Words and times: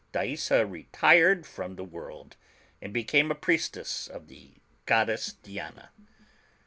Thaisa 0.13 0.65
retired 0.65 1.45
from 1.45 1.75
the 1.75 1.83
world, 1.83 2.35
and 2.81 2.91
be 2.91 3.03
came 3.03 3.29
a 3.29 3.35
priestess 3.35 4.07
of 4.07 4.29
the 4.29 4.55
goddess 4.87 5.33
Diana. 5.33 5.91